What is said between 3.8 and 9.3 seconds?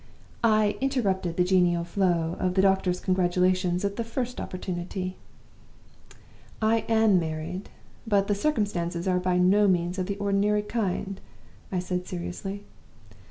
at the first opportunity. "'I am married; but the circumstances are